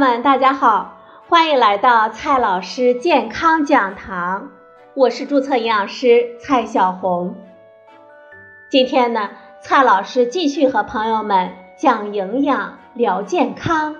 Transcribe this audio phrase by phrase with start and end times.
[0.00, 0.96] 们，大家好，
[1.28, 4.50] 欢迎来到蔡老师健康讲堂，
[4.94, 7.36] 我是注册营养师蔡小红。
[8.70, 9.28] 今天呢，
[9.62, 13.96] 蔡老师继续和朋友们讲营养、聊健康。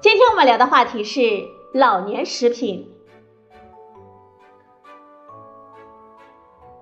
[0.00, 2.94] 今天我们聊的话题是老年食品。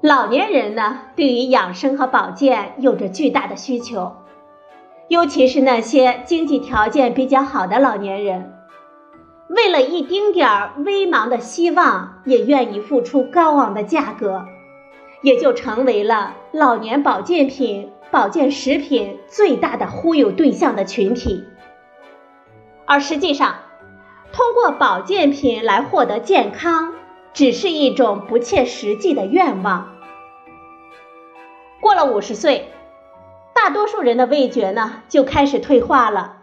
[0.03, 4.13] 老年人呢，对于养生和保健有着巨大的需求。
[5.09, 8.53] 尤其是那些经济条件比较好的老年人，
[9.49, 14.45] 为了一丁点儿微茫的希望，也愿意付出高昂的价格，
[15.23, 21.43] 也就成为了老年保健品、保健食品最大的忽悠对象的群体。
[22.85, 23.55] 而实际上，
[24.31, 26.93] 通过保健品来获得健康，
[27.33, 29.89] 只是一种不切实际的愿望。
[31.81, 32.69] 过了五十岁。
[33.69, 36.39] 大多数人的味觉呢就开始退化了，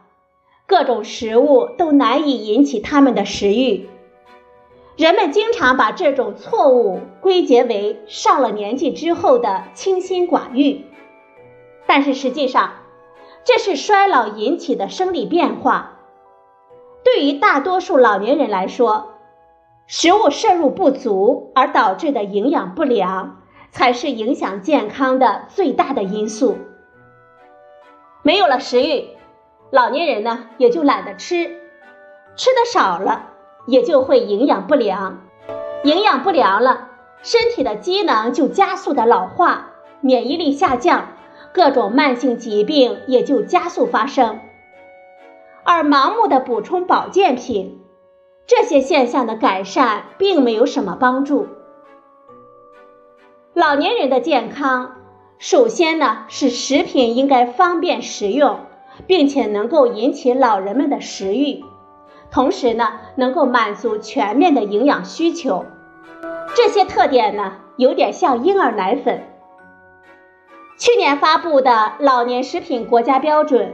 [0.67, 3.89] 各种食物都难以引起他们的食欲。
[4.95, 10.85] 人们经常把这种错误归结为上了年纪之后的清心寡欲，
[11.87, 12.73] 但是实际上，
[13.43, 15.93] 这是衰老引起的生理变化。
[17.03, 19.13] 对于大多数老年人来说，
[19.87, 26.55] 食物摄入不足而导致的营养不良，才是影响健康的最大的因素。
[28.25, 29.09] 没有了食欲，
[29.69, 31.45] 老年人呢也就懒得吃，
[32.35, 33.33] 吃的少了
[33.67, 35.19] 也就会营养不良，
[35.83, 36.89] 营养不良了，
[37.21, 39.67] 身体的机能就加速的老化，
[40.01, 41.09] 免疫力下降，
[41.53, 44.39] 各种慢性疾病也就加速发生。
[45.63, 47.79] 而盲目的补充保健品，
[48.47, 51.47] 这些现象的改善并没有什么帮助。
[53.53, 55.04] 老年人的健康。
[55.37, 58.59] 首先呢，是食品应该方便食用，
[59.05, 61.63] 并且能够引起老人们的食欲，
[62.31, 65.65] 同时呢，能够满足全面的营养需求。
[66.55, 69.23] 这些特点呢，有点像婴儿奶粉。
[70.77, 73.67] 去年发布的《老年食品国家标准》《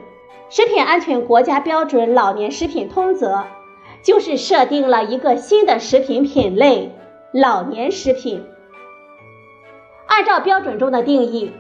[0.50, 3.36] 食品安全国家标准老年食品通则》，
[4.04, 6.92] 就是设定了一个新的食品品类——
[7.32, 8.44] 老年食品。
[10.12, 11.54] 按照标准中的定义，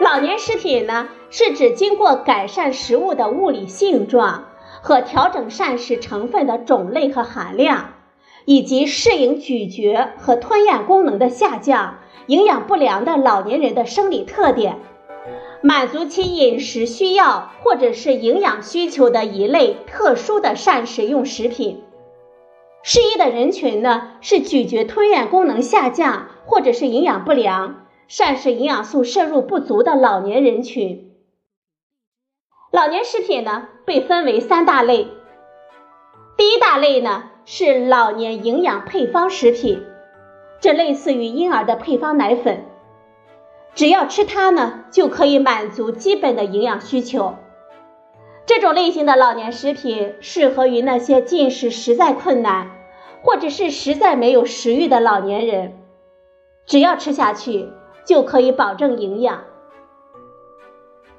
[0.00, 4.44] 老年食品呢是指经过改善食物的物理性状
[4.80, 7.94] 和调整膳食成分的种类和含量，
[8.44, 14.78] 以及适应咀嚼和吞咽功能的下降、营养不良的老年人的生理特点，
[15.60, 21.82] 满足其饮食需要或者是营养需求的一类特殊的膳食用食品。
[22.82, 26.28] 适宜的人群呢是咀嚼吞咽功能下降。
[26.46, 31.12] 或者是营养不良、膳食营养素摄入不足的老年人群。
[32.72, 35.06] 老年食品呢被分为三大类。
[36.36, 39.84] 第一大类呢是老年营养配方食品，
[40.60, 42.64] 这类似于婴儿的配方奶粉，
[43.76, 47.36] 只要吃它呢就可以满足基本的营养需求。
[48.50, 52.68] 这种类型的老年食品适合于那些进食实在困难，
[53.22, 55.78] 或者是实在没有食欲的老年人。
[56.66, 57.68] 只要吃下去
[58.04, 59.44] 就可以保证营养。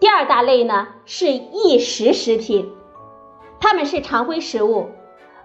[0.01, 2.69] 第二大类呢是易食食品，
[3.61, 4.89] 它们是常规食物，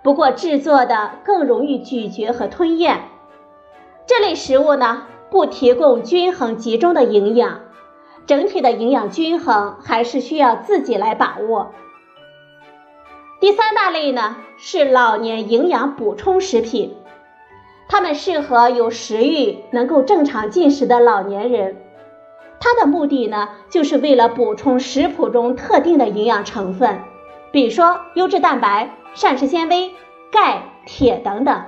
[0.02, 3.10] 不过制作的更容易咀嚼和吞咽。
[4.06, 7.60] 这类食物呢不提供均衡集中的营养，
[8.26, 11.72] 整体的营养均衡还是需要自己来把握。
[13.40, 16.96] 第三大类呢是老年营养补充食品。
[17.88, 21.76] 它们适合有食欲、能够正常进食的老年人。
[22.58, 26.98] 它的目的呢，就是为了补充食谱中特定的营养成分，
[27.52, 29.92] 比如说优质蛋白、膳食纤维、
[30.32, 31.62] 钙、铁等等。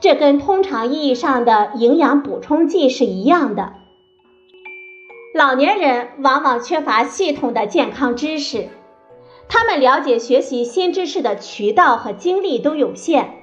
[0.00, 3.74] 这跟通常意义上的营养补充剂是一样的。
[5.34, 8.68] 老年人往往缺乏系统的健康知识，
[9.48, 13.34] 他们了解学习新知识的渠道和精力都有限。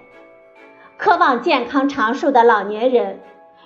[0.97, 3.19] 渴望健康长寿的老年人，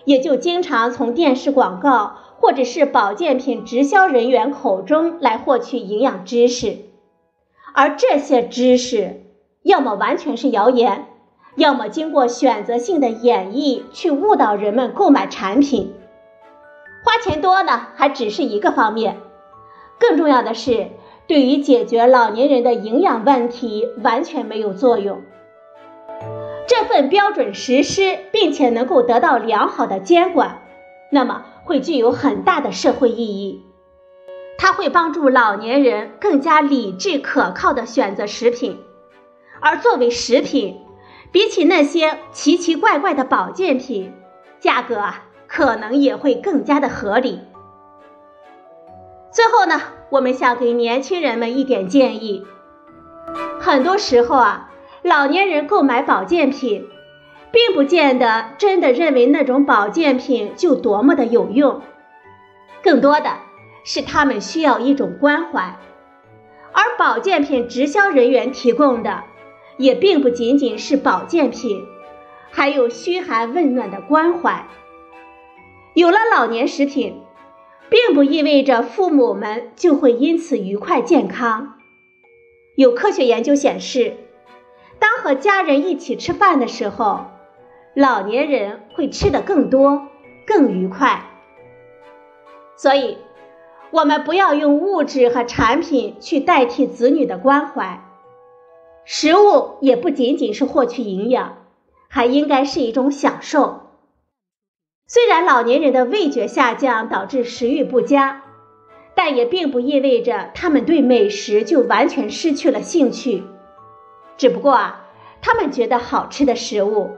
[0.05, 6.77] 也就经常从电视广告或者是保健品直销人员口中来获取营养知识，
[7.75, 9.21] 而这些知识
[9.61, 11.05] 要么完全是谣言，
[11.57, 15.93] 要么经过选择性的演绎去误导人们购买产品。
[17.15, 19.21] 花钱多呢，还只是一个方面，
[19.97, 20.89] 更重要的是，
[21.27, 25.21] 对于解决老年人的营养问题完全没有作用。
[26.67, 30.63] 这份标准实施，并且能够得到良好的监管，
[31.09, 33.63] 那么会具有很大的社会意义。
[34.57, 38.77] 它会帮助老年人更加理智可靠的选择食品，
[39.61, 40.81] 而作为食品，
[41.31, 44.11] 比起那些奇奇怪怪的保健品，
[44.59, 47.39] 价格啊可能也会更加的合理。
[49.31, 52.45] 最后呢，我们想给年轻人们一点建议，
[53.59, 54.71] 很多时候啊，
[55.03, 56.87] 老年人购买保健品，
[57.51, 61.81] 并不见得真的认为那种保健品就多么的有用，
[62.81, 63.29] 更多的。
[63.87, 65.77] 是他们需要一种关怀，
[66.73, 69.25] 而保健品直销人员提供的
[69.77, 71.85] 也并不仅仅是保健品，
[72.49, 74.65] 还有嘘寒问暖的关怀。
[75.95, 77.21] 有了老年食品，
[77.89, 81.75] 并不意味着父母们就会因此愉快健康。
[82.75, 84.17] 有科学研究显示，
[84.99, 87.21] 当和家人一起吃饭的时候，
[87.93, 90.07] 老年人会吃得更多、
[90.45, 91.23] 更愉快。
[92.75, 93.17] 所以。
[93.91, 98.03] 我们不要用物质和产品去代替子女的关怀，
[99.05, 101.59] 食物也不仅仅是获取营养，
[102.09, 103.84] 还应该是一种享受。
[105.07, 108.41] 虽然老年人的味觉下降导致食欲不佳，
[109.13, 113.43] 但也并不意味着他们对美食就完全失去了兴趣。
[114.35, 115.05] 只不过啊，
[115.43, 117.11] 他们觉得好吃的食物，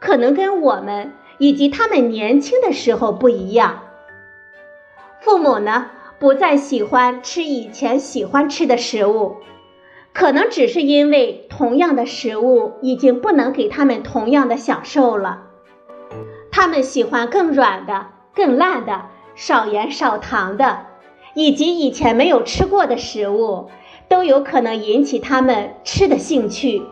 [0.00, 3.82] 可能跟我们以及他们年轻的时候不一样。
[5.20, 5.90] 父母呢？
[6.18, 9.36] 不再喜欢吃以前喜欢吃的食物，
[10.14, 15.45] 可能只是因为同样的食物已经不能给他们同样的享受了。
[16.56, 20.86] 他们喜欢更软的、更烂的、少盐少糖的，
[21.34, 23.68] 以及以前没有吃过的食物，
[24.08, 26.82] 都有可能引起他们吃的兴趣。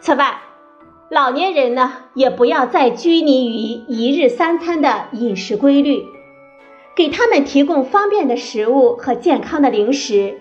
[0.00, 0.40] 此外，
[1.10, 6.06] 老年人呢，也不要再拘泥于一日三餐的饮食规律。
[6.96, 10.38] 给他们提供方便的食物和健康的零食，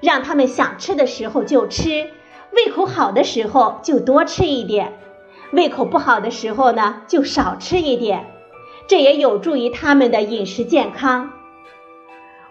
[0.00, 2.10] 让他们想吃的时候就吃，
[2.50, 4.98] 胃口好的时候就多吃一点，
[5.52, 8.26] 胃口不好的时候呢就少吃一点，
[8.86, 11.32] 这也有助于他们的饮食健康。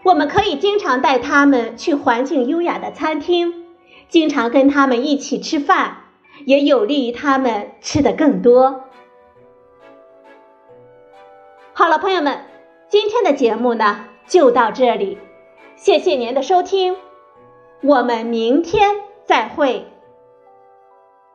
[0.03, 3.65] 我们可以经常带他们去环境优雅的餐厅，
[4.07, 5.97] 经常跟他们一起吃饭，
[6.45, 8.83] 也有利于他们吃的更多。
[11.73, 12.41] 好了，朋友们。
[12.89, 15.17] 今天的节目呢，就到这里，
[15.75, 16.95] 谢谢您的收听，
[17.83, 18.95] 我们明天
[19.25, 19.85] 再会。